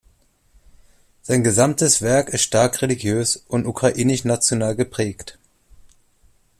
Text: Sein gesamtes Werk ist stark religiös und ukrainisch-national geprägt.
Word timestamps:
Sein 1.21 1.43
gesamtes 1.43 2.01
Werk 2.01 2.29
ist 2.29 2.41
stark 2.41 2.81
religiös 2.81 3.35
und 3.37 3.67
ukrainisch-national 3.67 4.75
geprägt. 4.75 5.37